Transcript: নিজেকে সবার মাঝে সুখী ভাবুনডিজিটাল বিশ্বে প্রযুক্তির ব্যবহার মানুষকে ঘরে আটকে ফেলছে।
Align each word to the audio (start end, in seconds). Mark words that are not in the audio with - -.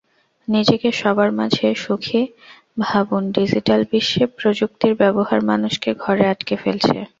নিজেকে 0.47 0.89
সবার 1.01 1.29
মাঝে 1.31 1.67
সুখী 1.75 2.21
ভাবুনডিজিটাল 2.81 3.81
বিশ্বে 3.91 4.23
প্রযুক্তির 4.37 4.93
ব্যবহার 4.95 5.39
মানুষকে 5.43 5.89
ঘরে 6.03 6.23
আটকে 6.27 6.55
ফেলছে। 6.63 6.97